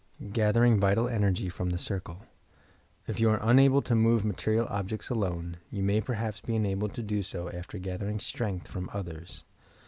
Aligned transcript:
OATHBRINQ 0.19 0.79
VFTAL 0.79 1.11
ENEatOY 1.11 1.51
FROM 1.51 1.69
THE 1.69 1.77
CmCLB 1.77 2.21
If 3.05 3.19
you 3.19 3.29
are 3.29 3.39
unable 3.39 3.83
to 3.83 3.93
move 3.93 4.25
material 4.25 4.65
objects 4.67 5.09
alone, 5.11 5.57
you 5.69 5.83
may 5.83 6.01
perhaps 6.01 6.41
be 6.41 6.55
enabled 6.55 6.95
to 6.95 7.03
do 7.03 7.21
so 7.21 7.51
after 7.51 7.77
gathering 7.77 8.19
strength 8.19 8.67
from 8.67 8.89
others. 8.95 9.43